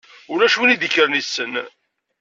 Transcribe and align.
Ulac 0.31 0.55
wi 0.59 0.73
d-ikkren 0.79 1.17
issen. 1.21 1.53